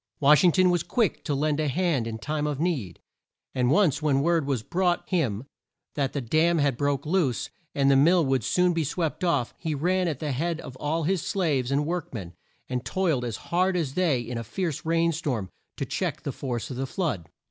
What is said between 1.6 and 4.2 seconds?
hand in time of need, and once